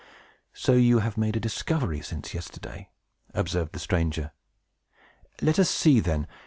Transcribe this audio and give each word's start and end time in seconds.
So 0.55 0.73
you 0.73 0.97
have 0.97 1.15
made 1.15 1.35
a 1.35 1.39
discovery, 1.39 2.01
since 2.01 2.33
yesterday?" 2.33 2.89
observed 3.35 3.73
the 3.73 3.77
stranger. 3.77 4.31
"Let 5.43 5.59
us 5.59 5.69
see, 5.69 5.99
then. 5.99 6.25